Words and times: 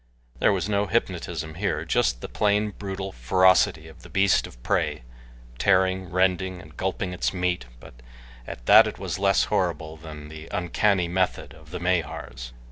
There 0.39 0.51
was 0.51 0.67
no 0.67 0.87
hypnotism 0.87 1.53
here 1.53 1.85
just 1.85 2.21
the 2.21 2.27
plain, 2.27 2.71
brutal 2.71 3.11
ferocity 3.11 3.87
of 3.87 4.01
the 4.01 4.09
beast 4.09 4.47
of 4.47 4.63
prey, 4.63 5.03
tearing, 5.59 6.09
rending, 6.09 6.59
and 6.59 6.75
gulping 6.75 7.13
its 7.13 7.31
meat, 7.35 7.65
but 7.79 8.01
at 8.47 8.65
that 8.65 8.87
it 8.87 8.97
was 8.97 9.19
less 9.19 9.43
horrible 9.43 9.97
than 9.97 10.29
the 10.29 10.47
uncanny 10.51 11.07
method 11.07 11.53
of 11.53 11.69
the 11.69 11.79
Mahars. 11.79 12.51